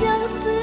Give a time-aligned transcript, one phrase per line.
[0.00, 0.59] 相思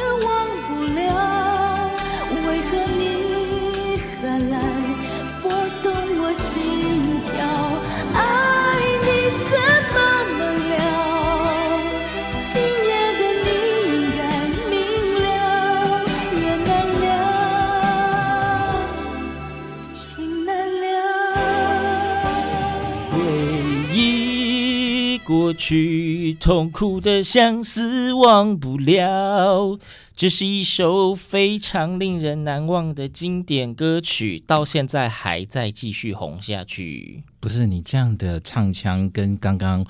[25.57, 29.79] 去痛苦的相思忘不了，
[30.15, 37.23] 这是一首非常令人难忘的经典歌曲，到现在还在继续红下去。
[37.39, 39.83] 不是你这样的唱腔跟刚刚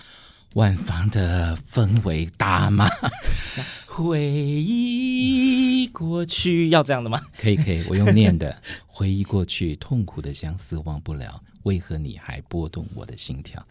[0.54, 2.88] 万芳的氛围搭吗？
[3.86, 7.20] 回忆过去要这样的吗？
[7.38, 8.62] 可以可以，我用念的。
[8.88, 13.62] 回忆过去痛苦的相思忘不了，为何你还拨动我的心跳？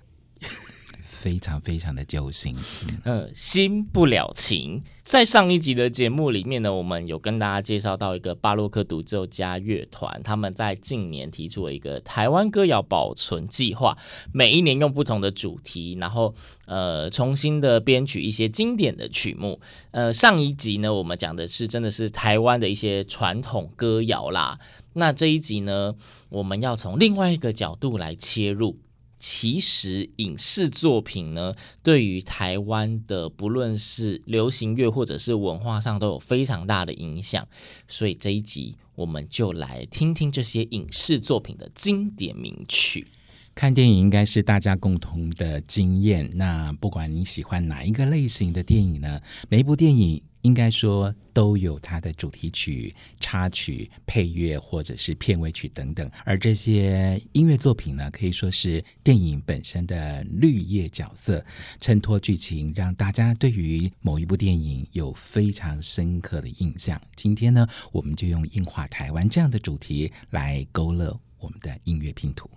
[1.27, 2.55] 非常非常的揪心，
[3.03, 4.81] 呃，新不了情。
[5.03, 13.99] 在上一集的节目里面呢，我们有跟大家介绍到一个巴洛克独奏家乐团，他们在近年提出了一个台湾歌谣保存计划，
[14.33, 16.33] 每一年用不同的主题，然后
[16.67, 19.61] 呃重新的编曲一些经典的曲目。
[19.91, 24.61] 呃，上一集呢，我们讲的是真的是台湾的一些传统歌谣啦。
[24.93, 25.97] 那这一集呢，
[26.29, 28.79] 我们要从另外一个角度来切入。
[29.19, 37.49] 其实影视作品呢，对于台湾的不论是流行乐或者是文化上都有非常大的影响，
[37.89, 43.07] 所以这一集我们就来听听这些影视作品的经典名曲。
[43.55, 50.23] 看电影应该是大家共同的经验，那不管你喜欢哪一个类型的电影呢，每一部电影。
[50.47, 61.45] 应该说都有它的主题曲、插曲、配乐或者是片尾曲等等，而这些音乐作品呢，可以说是电影本身的绿叶角色，
[61.81, 67.01] 衬托剧情，让大家对于某一部电影有非常深刻的印象。
[67.17, 72.49] 今天呢，我们就用《映画台湾》这样的主题来勾勒我们的音乐拼图。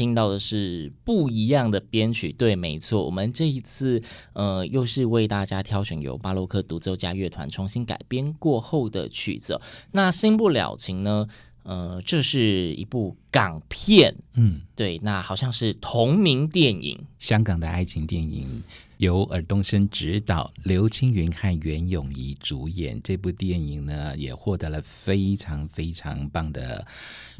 [0.00, 4.02] 听到的是不一样的编曲，对，没错，我们这一次
[4.32, 9.60] 呃，又是为大家挑选由巴洛克独奏家乐团重新改编过后的曲子。
[9.92, 11.28] 那新不了情呢？
[11.64, 18.62] 呃，这是一部港片，嗯，对，那好像是同名电影，香港的爱情电影。
[19.00, 23.00] 由尔冬升执导，刘青云和袁咏仪主演。
[23.02, 26.86] 这部电影呢，也获得了非常非常棒的，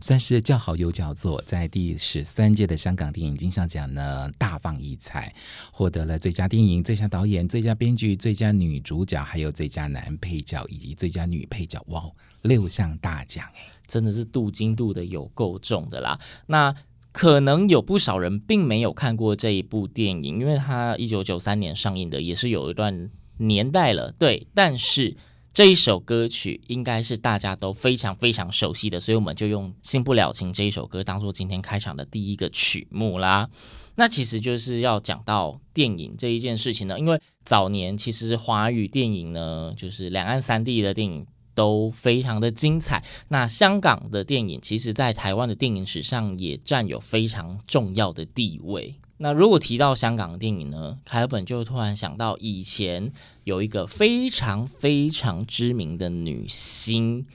[0.01, 5.35] 算是叫好又叫座，在第十三届的香港电影金像奖呢大放异彩，
[5.71, 12.03] 获得了最佳电影、最佳导演、最佳编剧、最佳女主角，还有最佳男配角以及最佳女配角，哇，
[12.41, 16.19] 六项大奖哎，真的是镀金镀的有够重的啦。
[16.47, 16.75] 那
[17.12, 24.12] 可能有不少人并没有看过这一部电影，因为它一九九三年上映的，也是有一段年代了。
[24.12, 25.17] 对，但是
[25.53, 33.51] 这一首歌曲应该是大家都非常非常熟悉的，所以我们就用《新不了情》这一首歌当做今天开场的第一个曲目啦。
[33.97, 41.27] 那其实就是要讲到电影这一件事情呢，因为早年其实华语电影呢，就是两岸三地的电影。
[41.55, 43.05] 都非常的精彩。
[43.29, 48.94] 那香港的电影，其实在台湾的电影史上也占有非常重要的地位。
[49.23, 53.12] 那如果提到香港电影呢，凯尔本就突然想到，以前
[53.44, 57.26] 有一个非常非常知名的女星，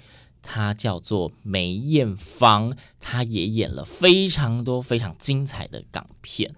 [0.41, 6.55] 她叫做梅艳芳，她也演了非常多非常精彩的港片。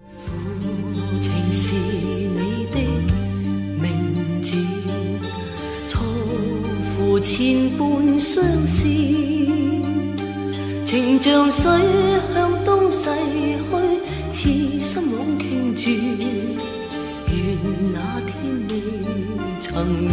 [7.20, 8.84] 前半相思，
[10.84, 11.68] 情像水
[12.32, 13.10] 向东逝
[14.30, 15.90] 去，痴心枉倾注，
[17.30, 17.36] 愿
[17.92, 18.32] 那天
[18.70, 18.72] 未
[19.60, 19.66] 曾
[20.04, 20.08] 遇，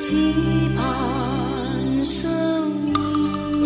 [0.00, 0.06] 只
[0.76, 0.84] 盼
[2.04, 2.28] 相
[3.62, 3.64] 依，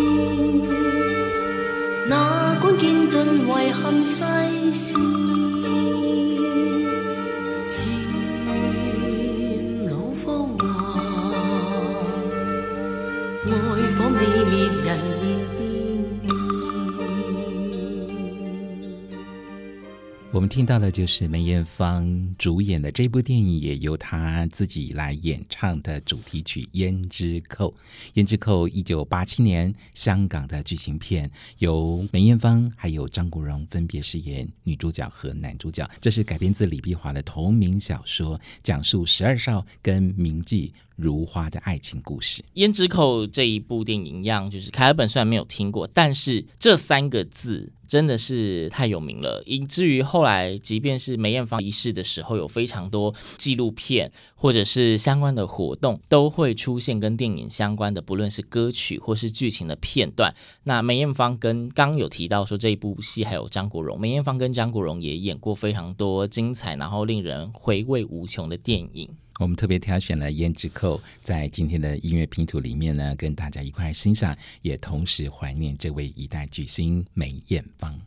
[2.07, 2.13] 哪
[2.61, 4.23] 管见尽遗憾世
[4.73, 5.50] 事。
[20.51, 27.73] 听到的就是梅艳芳主演的这部电影，也由她自己来演唱的主题曲《胭脂扣》。
[28.21, 35.89] 《胭脂扣》一九八七年香港的剧情片，由梅艳芳还有张国荣分别饰演女主角和男主角。
[36.01, 42.41] 这是改编自李碧华的同名小说，讲述十二少跟名妓如花的爱情故事。
[42.55, 47.73] 《胭脂扣》这一部电影一样，就是凯尔本虽然没有听过，但是这三个字。
[47.91, 60.33] 真的是太有名了，以至于后来，即便是梅艳芳离世的时候，有非常多纪录片或者是相关的活动，都会出现跟电影相关的，不论是歌曲或是剧情的片段。
[60.63, 69.09] 那梅艳芳跟刚有提到说这一部戏还有张国荣，梅艳芳跟张国荣也演过非常多精彩，然后令人回味无穷的电影。
[69.43, 77.99] 我们特别挑选了《胭脂扣》，在今天的音乐拼图里面呢，跟大家一块欣赏，也同时怀念这位一代巨星梅艳芳。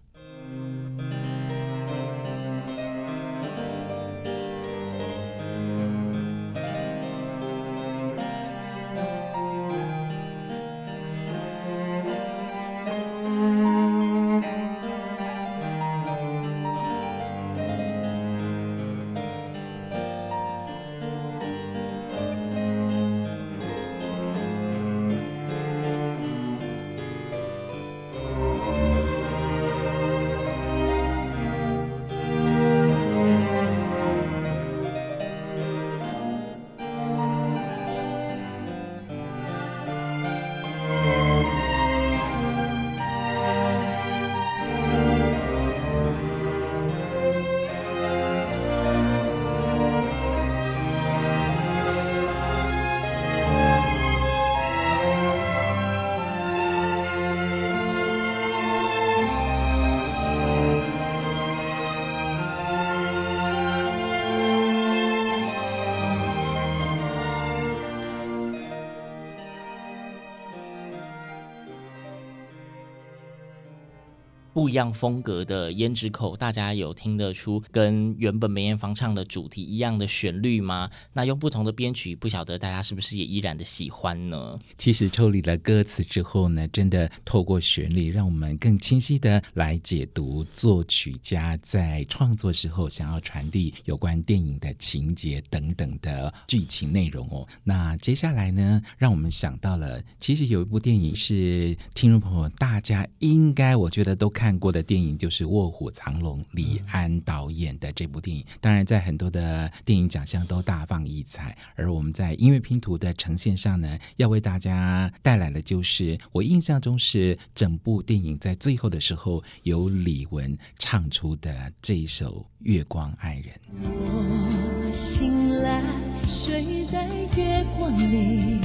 [74.64, 80.88] 不一样风格的《胭脂扣》，大家有听得出跟原本梅艳芳唱的主题一样的旋律吗？
[81.12, 84.58] 那用不同的编曲，不晓得大家是不是也依然的喜欢呢？
[84.78, 97.46] 其实抽离了歌词之后呢，真的透过旋律，让我们更清晰的来解读作曲家在创作时候想要传递有关电影的情节等等的剧情内容哦。
[97.64, 104.53] 那接下来呢，让我们想到了，其实有一部电影是听众朋友大家应该我觉得都看。
[104.54, 108.44] 看过的电影就是《卧虎藏龙》，李安导演的这部电影。
[108.60, 111.58] 当然，在很多的电影奖项都大放异彩。
[111.74, 123.46] 而我们在音乐拼图的呈现上呢，要为大家带来的就是我印象中是整部电影在最后的时候由李玟唱出的这一首《月光爱人》。
[123.82, 125.82] 我醒来，
[126.28, 128.60] 睡在月光里，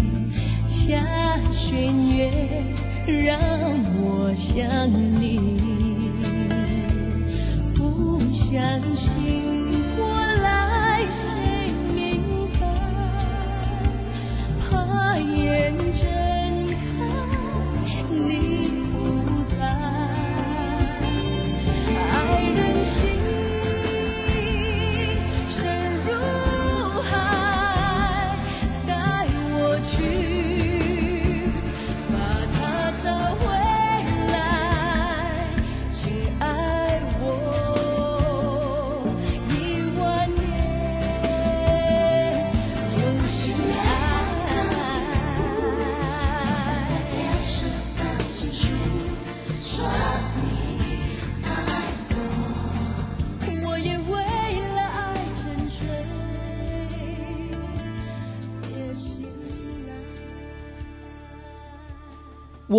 [0.67, 1.03] 下
[1.49, 2.31] 弦月，
[3.07, 3.39] 让
[4.01, 4.65] 我想
[5.19, 5.39] 你，
[7.75, 8.61] 不相
[8.95, 9.48] 信。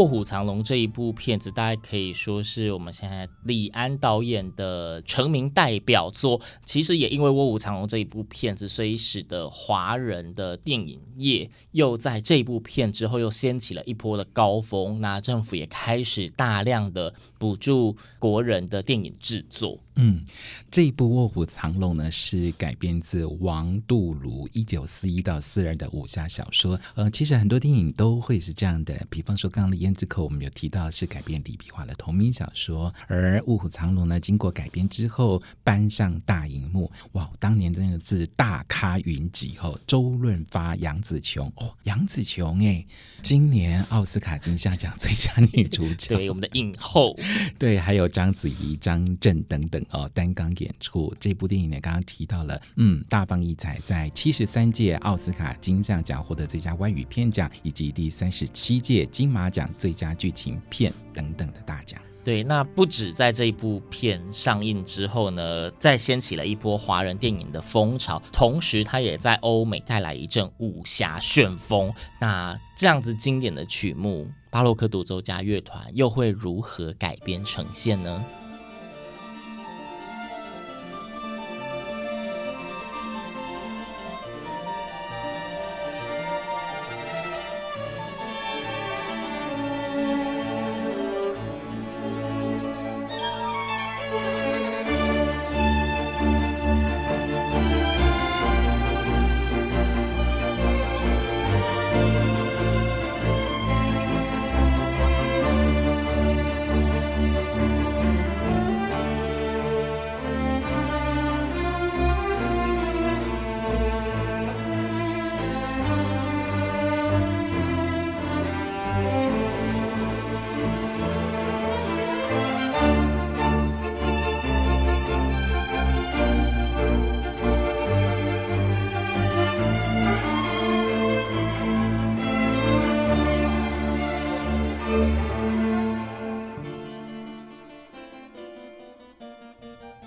[0.00, 6.40] 卧虎藏龙》这一部片子，大家可以说是我们现在李安导演的成名代表作。
[6.64, 15.02] 其实也因为《卧虎藏龙》这一部片子，所以使得华人的电影业又在这一部片之后又掀起了一波的高峰。
[15.02, 19.78] 那政府也开始大量的补助国人的电影制作。
[20.02, 20.24] 嗯，
[20.70, 26.80] 这一部《卧虎藏龙》呢，是改编自王杜庐一九四一到四二的武侠小说。
[26.94, 32.92] 呃，其实很多电影都会是这样的，比方说刚刚的《胭脂扣》，我们有提到是改编李碧华的同名小说。
[33.08, 42.86] 而《卧虎藏龙》呢，经过改编之后搬上大荧幕，哇，当年真的是大咖云集哦，周润发、杨紫琼，哦，杨紫琼哎，
[43.20, 47.14] 今年奥斯卡金像奖 最佳女主角，对，我们的影后，
[47.58, 49.84] 对，还有章子怡、张震等等。
[49.90, 62.00] 哦，担纲演出这部电影呢，刚刚提到了，嗯，大放异彩，在七十三届奥斯卡金像奖获得最佳外语片奖，以及第三十七届金马奖最佳剧情片等等的大奖。
[62.22, 71.90] 对，那不止在这一部片上映之后呢，再掀起了一波华人电影的风潮，同时它也在欧美带来一阵武侠旋风。
[72.20, 78.22] 那这样子经典的曲目，巴洛克独奏家乐团又会如何改编呈现呢？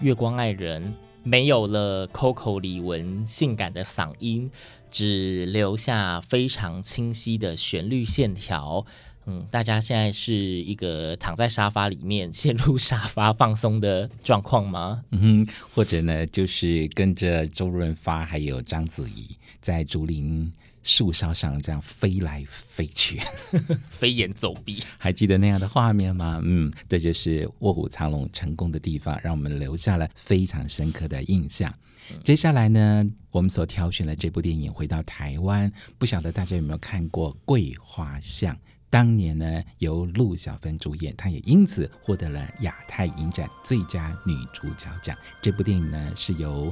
[0.03, 0.93] 月光爱人
[1.23, 4.51] 没有了 Coco 李玟性感的嗓音，
[4.91, 8.85] 只留下非常清晰的旋律线条。
[9.25, 15.05] 嗯，大家现在是一个躺在沙发里面陷入沙发放松的状况吗？
[15.11, 19.29] 嗯，或者呢，就是跟着周润发还有章子怡
[19.61, 20.51] 在竹林。
[20.83, 23.19] 树梢上这样飞来飞去，
[23.89, 26.41] 飞檐走壁， 还记得那样的画面吗？
[26.43, 31.73] 嗯，这就是《卧虎藏龙》成功的地方，让我们留下了非常深刻的印象。
[32.11, 38.53] 嗯、接下来呢，我们所挑选的这部电影回到台湾，不晓得大家有没有看过《桂花巷》？
[38.89, 45.17] 当年呢，由陆小芬主演，她也因此获得了亚太影展最佳女主角奖。
[45.41, 46.71] 这部电影呢，是由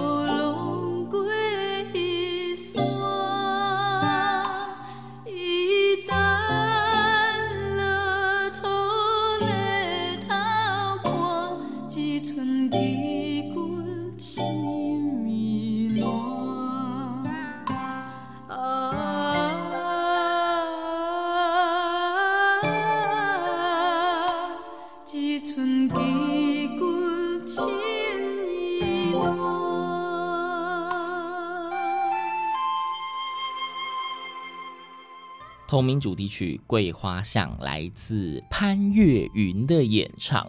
[35.71, 40.45] 同名主题曲《桂花巷》来自潘越云的演唱。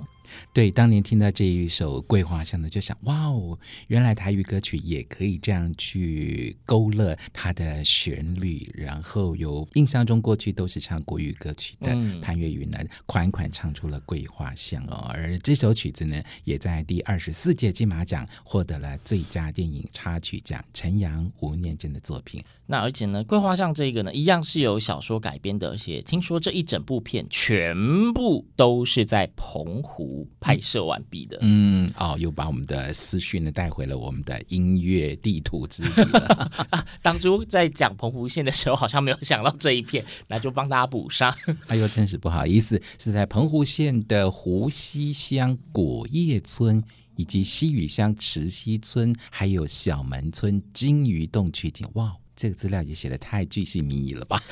[0.53, 3.59] 对，当年听到这一首《桂花香》呢，就想哇哦，
[3.89, 15.09] 原来台语歌曲也可以这样去勾勒它的旋律，然后有印象中过去都是唱国语歌曲的潘越云呢，款款唱出了《桂花香》哦。
[15.13, 22.43] 而这首曲子呢，也在第二十四届金马奖获得了最佳电影插曲奖，陈阳、吴念真的作品。
[22.67, 30.22] 那而且呢，《桂花香》这个呢，一样是由小说改编的，而且听说这一整部片全部都是在澎湖。
[30.41, 36.51] 拍摄完毕的，嗯，哦，又把我们的思绪呢带回了我们的音乐地图之地了。
[37.03, 41.35] 当初在讲澎湖县的时候，好像没有想到这一片，那就帮大家补上。
[41.69, 46.83] 哎呦，真是不好意思，是在澎湖县的湖西乡果叶村，
[47.17, 51.89] 以及西屿乡慈溪村，还有小门村金鱼洞取景。
[51.95, 52.17] 哇！
[52.43, 54.43] 这个资料也写的太巨细靡遗了吧？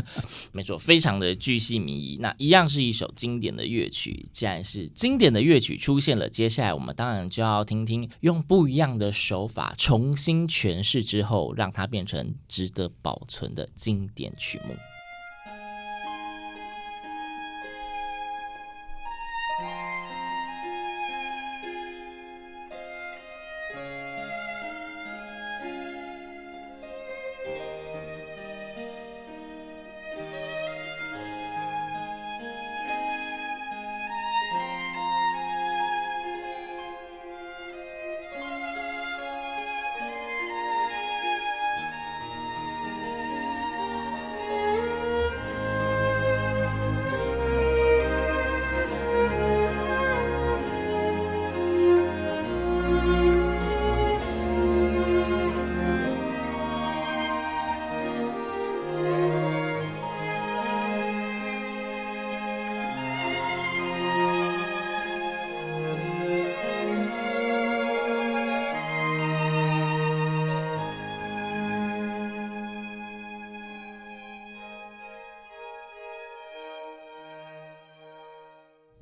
[0.52, 2.18] 没错，非常的巨细靡遗。
[2.20, 14.76] 那一样是一首经典的乐曲，既然是经典的乐曲出现了，接下来我们当然就要听听用不一样的手法重新诠释之后，让它变成值得保存的经典曲目。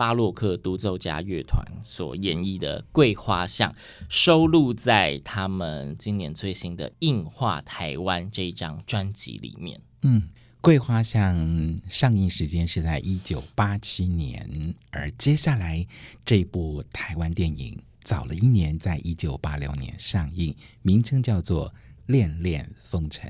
[0.07, 3.73] 巴洛克独奏家乐团所演绎的《桂花巷》，
[4.09, 9.81] 收录在他们今年最新的《映画台湾》这一张专辑里面。
[10.03, 10.23] 嗯，
[10.61, 11.37] 《桂花巷》
[11.89, 15.85] 上映时间是在一九八七年，而接下来
[16.25, 21.69] 这部台湾电影早了一年，在一九八六年上映，名称叫做
[22.07, 23.29] 《恋恋风尘》。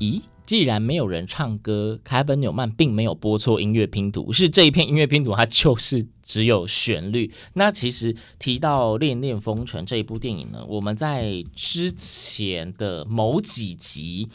[0.00, 7.30] 咦，既然没有人唱歌，凯本纽曼并没有播错音乐拼图，是这一片音乐拼图它就是只有旋律。
[7.54, 14.28] 那其实提到《恋恋风尘》这一部电影呢，我们在之前的某几集。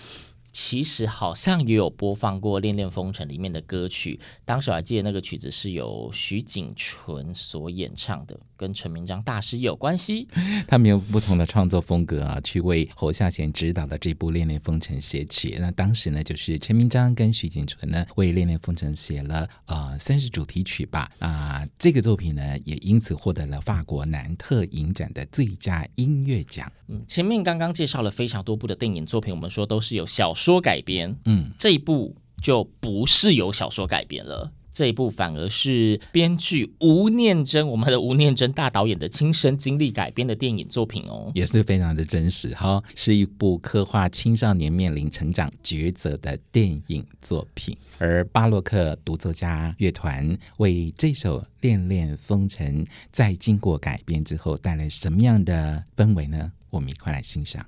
[0.58, 10.26] 其实好像也有播放过《恋恋风尘》里面的歌曲，当时我还记得那个曲子是由徐锦淳所演唱的，跟陈明章大师有关系。
[10.66, 15.58] 他们用不同的创作风格啊，去为侯孝贤执导的这部《恋恋风尘》写曲。
[15.60, 21.12] 那当时呢，就是陈明章跟徐锦淳呢为《恋恋风尘》写了呃算是主题曲吧。
[21.20, 26.72] 啊、呃，这个作品呢也因此获得了法国南特影展的最佳音乐奖。
[26.88, 30.62] 嗯，前面刚刚介绍了非常多部的电影作品，我们说都是有小说。
[30.66, 47.78] 改编，嗯，这一部就不是由小说改编了，这一部反而是编剧吴念真，我们的吴念真大导演的亲身经历改编的电影作品哦，也是非常的真实哈，是一部刻画青少年面临成长抉择的电影作品。
[48.00, 56.52] 而巴洛克独奏家乐团为这首《恋恋风尘》在经过改编之后带来什么样的氛围呢？
[56.72, 57.64] 我们一块来欣赏。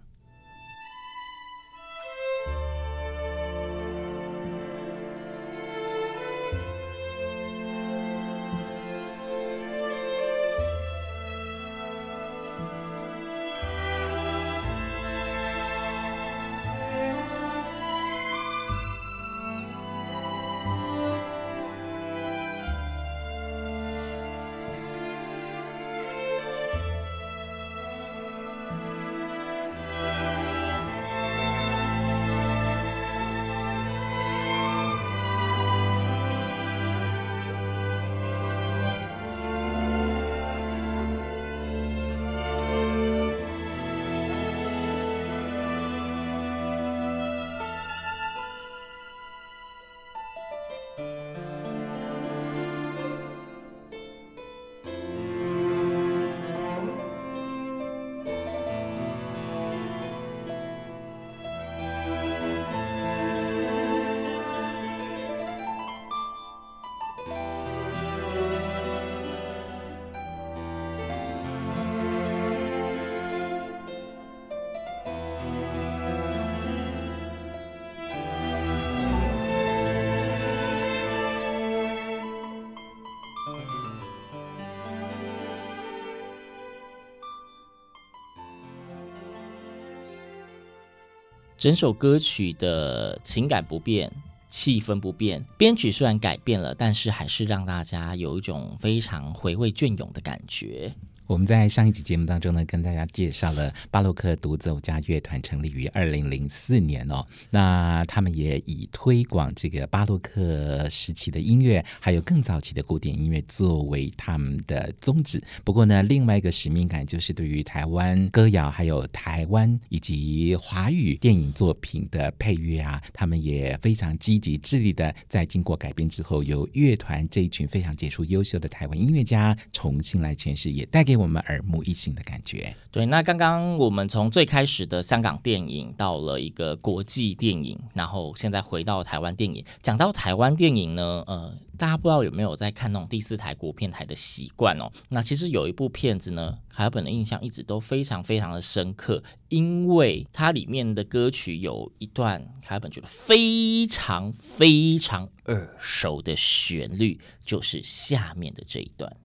[91.57, 94.11] 整首歌曲的情感不变，
[94.47, 100.93] 气氛不变，编曲虽然改变了，但是还是让大家有一种非常回味隽永的感觉。
[101.27, 107.21] 我们在上一集节目当中呢，跟大家介绍了巴洛克独奏家乐团成立于二零零四年哦。
[107.49, 115.43] 那他们也以推广这个巴洛克时期的音乐，还有更早期的古典音乐作为他们的宗旨。
[115.65, 131.16] 不过呢，另外一个使命感就是对于台湾歌谣，还有台湾以及华语电影作品的配乐啊，他们也非常积极致力的，在经过改编之后，由乐团这一群非常杰出优秀的台湾音乐家重新来诠释，也带给。
[131.17, 132.75] 我们耳目一新的感觉。
[132.91, 139.63] 对，那刚刚我们从最开始的香港电影到了一个国际电影，然后现在回到台湾电影。
[139.81, 144.91] 讲到台湾电影呢，呃，大家不知道有没有在看那种第四台国片台的习惯哦？
[145.09, 159.15] 那其实有一部片子呢，凯尔本的印象一直都非常非常的深刻，因为它里面的歌曲有一段凯尔本觉得非常非常耳熟的旋律，就是下面的这一段。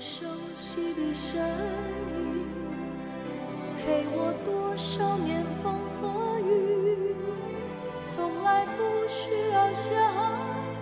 [0.00, 0.26] 声
[4.76, 7.14] 少年风和雨，
[8.04, 9.94] 从来不需要想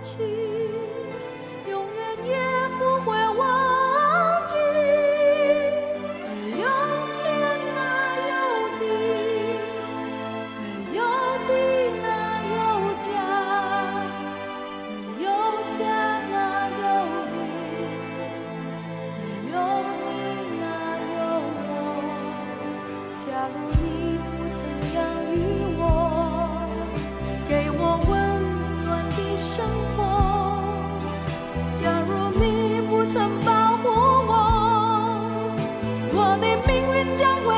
[0.01, 0.42] 起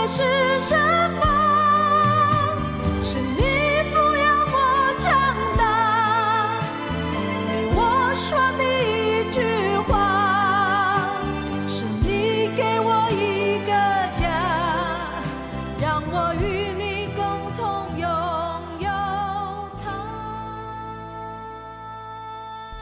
[0.06, 0.76] 是什
[1.20, 1.53] 么？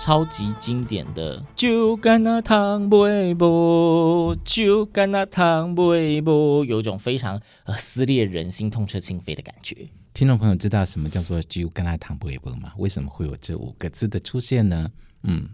[0.04, 9.88] 超级经典的，酒干那糖杯啵，就干那糖杯啵，有一种非常呃撕裂人心、痛彻心扉的感觉。
[10.12, 12.72] 听众朋友知道什么叫做酒干那糖杯啵吗？
[12.78, 14.90] 为什么会有这五个字的出现呢？
[15.22, 15.48] 嗯，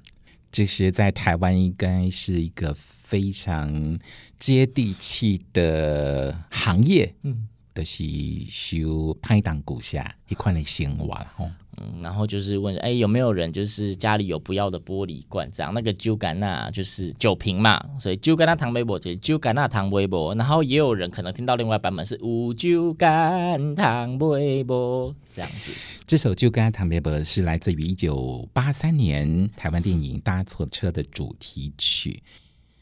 [0.50, 3.98] 其实，在台湾应该是一个非常
[4.38, 8.02] 接地气的行业，嗯，就是
[8.48, 11.50] 修拍档鼓下一块的生活吼。
[12.02, 15.50] 然后就是问，哎，有没有人就是家里有不要的玻璃罐？
[15.50, 20.34] 这样那个酒干那就是酒瓶嘛，所以酒干那糖杯啵，酒干那糖杯啵。
[20.34, 25.72] 然后也有人可能听到另外版本是无酒干糖杯啵这样子。
[26.06, 32.22] 这首酒干糖杯啵是来自于一九八三年台湾电影《搭错车》的主题曲。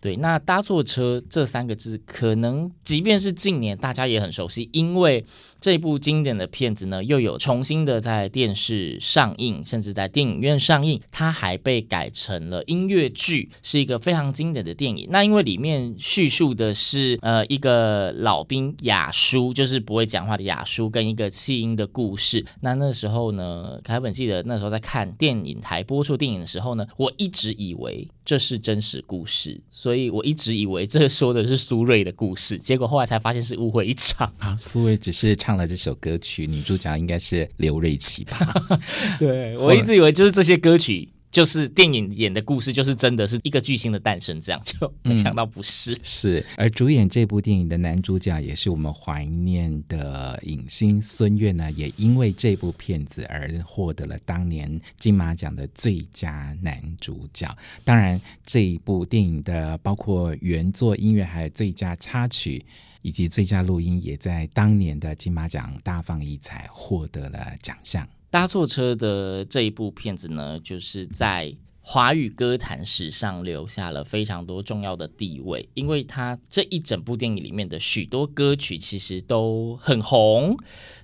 [0.06, 5.24] 对，那搭错车这三个字，可能即便是近年大家也很熟悉，因为。
[5.58, 11.00] 这部经典的片子呢，又有重新的在电视上映，甚至在电影院上映。
[11.10, 15.08] 它还被改成了音乐剧，是一个非常经典的电影。
[15.10, 22.44] 那因为里面叙述的是呃一个老兵亚叔，就是不会讲话的亚叔，跟一个弃婴的故事。
[22.60, 32.58] 那那时候呢，凯本记得那时候在看电影台播出电影的时候呢，我一直以为这是真实故事，所以我一直以为这说的是苏芮的故事。
[32.58, 35.36] 结果后来才发现是误会一场 啊，苏芮只是。
[35.36, 38.36] 唱了这首歌曲，女主角应该是刘瑞琦吧？
[39.18, 45.92] 对，我一直以为就是这些歌曲，就是电影演的故事，就是真的是一个巨星的诞生，这样就没想到不是。
[45.92, 57.54] 嗯、是，而主演这部电影的男主角也是我们怀念的影星孙越呢，也因为这部片子而获得了当年金马奖的最佳男主角。
[57.84, 62.64] 当然，这一部电影的包括原作音乐还有最佳插曲。
[63.02, 68.04] 以及最佳录音也在当年的金马奖大放异彩，获得了奖项。
[68.30, 80.56] 搭错车的这一部片子呢，就是在华语歌坛史上留下了非常多重要的地位，因为它这一整部电影里面的许多歌曲其实都很红。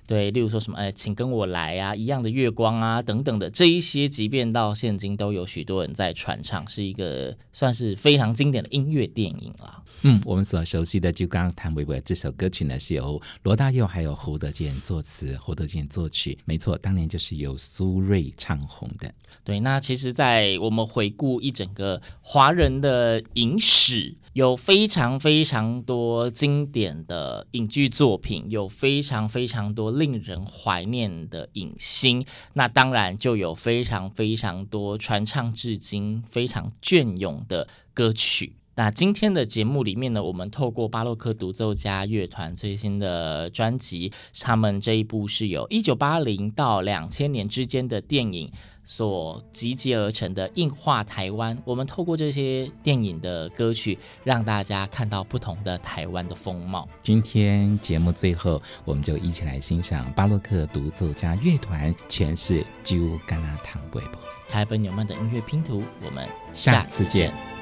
[0.05, 9.83] 对，例如说什么，哎，请跟我来啊，一样的月光啊，等等的这一些，即便到现今都有许多人在传唱，是一个算是非常经典的音乐电影了。
[10.01, 16.37] 嗯，我们所熟悉的《就刚刚谭维维》这首歌曲呢，是由罗大佑还有侯德健作词，侯德健作曲。
[16.43, 19.09] 没错，当年就是由苏芮唱红的。
[19.45, 24.15] 对，那其实，在我们回顾一整个华人的影史。
[24.33, 32.25] 有非常非常多经典的影剧作品，有非常非常多令人怀念的影星。
[32.51, 38.57] 那当然就有非常非常多传唱至今、非常隽永的歌曲。
[38.75, 48.51] 那今天的节目里面呢，我们透过巴洛克独奏家乐团最新的专辑，他们这一部是由一九八零到两千年之间的电影
[48.83, 51.55] 所集结而成的《映画台湾》。
[51.65, 56.89] 我们透过这些电影的歌曲，让大家看到不同的台湾的风貌。
[57.03, 64.05] 今天节目最后，我们就一起来欣赏巴洛克独奏家乐团诠释《酒干倘卖无》
[64.49, 65.83] 台本纽曼的音乐拼图。
[66.03, 67.52] 我们下次见。